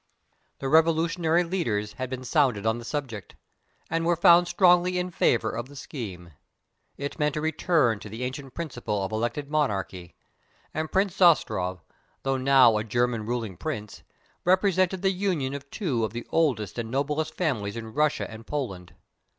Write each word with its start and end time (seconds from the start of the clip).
The 0.57 0.67
Revolutionary 0.67 1.43
leaders 1.43 1.93
had 1.93 2.09
been 2.09 2.23
sounded 2.23 2.65
on 2.65 2.79
the 2.79 2.83
subject, 2.83 3.35
and 3.87 4.03
were 4.03 4.15
found 4.15 4.47
strongly 4.47 4.97
in 4.97 5.11
favour 5.11 5.51
of 5.51 5.69
the 5.69 5.75
scheme. 5.75 6.31
It 6.97 7.19
meant 7.19 7.35
a 7.35 7.41
return 7.41 7.99
to 7.99 8.09
the 8.09 8.23
ancient 8.23 8.55
principle 8.55 9.03
of 9.03 9.11
elected 9.11 9.51
monarchy, 9.51 10.15
and 10.73 10.91
Prince 10.91 11.15
Zastrow, 11.17 11.81
though 12.23 12.37
now 12.37 12.77
a 12.77 12.83
German 12.83 13.27
ruling 13.27 13.57
prince, 13.57 14.01
represented 14.43 15.03
the 15.03 15.11
union 15.11 15.53
of 15.53 15.69
two 15.69 16.03
of 16.03 16.13
the 16.13 16.25
oldest 16.31 16.79
and 16.79 16.89
noblest 16.89 17.35
families 17.35 17.77
in 17.77 17.93
Russia 17.93 18.27
and 18.27 18.47
Poland. 18.47 18.95